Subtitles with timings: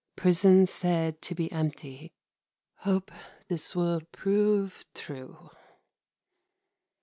[0.15, 2.11] Prison said to be empty.
[2.77, 3.11] Hope
[3.49, 5.51] this will prove true.